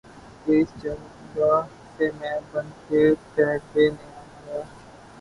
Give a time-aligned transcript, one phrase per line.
[0.43, 1.61] کہ اس جنگاہ
[1.97, 4.61] سے میں بن کے تیغ بے نیام آیا